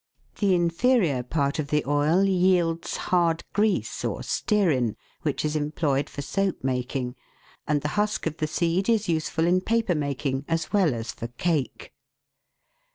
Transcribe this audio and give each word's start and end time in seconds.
The 0.39 0.55
inferior 0.55 1.21
part 1.21 1.59
of 1.59 1.67
the 1.67 1.85
oil 1.85 2.23
yields 2.23 2.97
hard 2.97 3.43
grease, 3.53 4.03
or 4.03 4.23
stearine, 4.23 4.95
which 5.21 5.45
is 5.45 5.55
employed 5.55 6.09
for 6.09 6.23
soap 6.23 6.63
making, 6.63 7.13
and 7.67 7.81
the 7.83 7.89
husk 7.93 8.25
of 8.25 8.37
the 8.37 8.47
seed 8.47 8.89
is 8.89 9.07
useful 9.07 9.45
in 9.45 9.61
paper 9.61 9.93
making, 9.93 10.45
as 10.47 10.73
well 10.73 10.95
as 10.95 11.11
for" 11.11 11.27
cake." 11.47 11.93